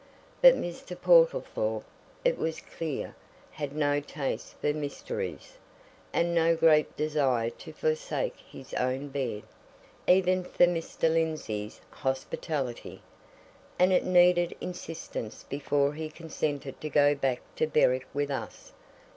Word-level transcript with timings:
But 0.41 0.55
Mr. 0.55 0.99
Portlethorpe, 0.99 1.83
it 2.25 2.35
was 2.39 2.59
clear, 2.59 3.13
had 3.51 3.75
no 3.75 3.99
taste 3.99 4.55
for 4.59 4.73
mysteries, 4.73 5.59
and 6.11 6.33
no 6.33 6.55
great 6.55 6.97
desire 6.97 7.51
to 7.51 7.71
forsake 7.71 8.33
his 8.39 8.73
own 8.73 9.09
bed, 9.09 9.43
even 10.07 10.43
for 10.43 10.65
Mr. 10.65 11.01
Lindsey's 11.03 11.81
hospitality, 11.91 13.03
and 13.77 13.93
it 13.93 14.03
needed 14.03 14.57
insistence 14.59 15.43
before 15.43 15.93
he 15.93 16.09
consented 16.09 16.81
to 16.81 16.89
go 16.89 17.13
back 17.13 17.41
to 17.57 17.67
Berwick 17.67 18.07
with 18.11 18.31
us. 18.31 18.73